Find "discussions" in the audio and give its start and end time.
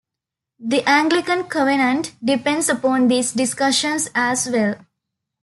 3.33-4.09